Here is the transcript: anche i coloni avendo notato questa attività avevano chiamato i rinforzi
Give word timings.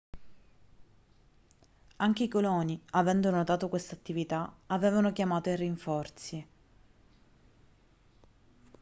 anche 1.97 2.23
i 2.23 2.27
coloni 2.27 2.81
avendo 2.93 3.29
notato 3.29 3.69
questa 3.69 3.93
attività 3.93 4.51
avevano 4.65 5.13
chiamato 5.13 5.49
i 5.49 5.55
rinforzi 5.55 6.47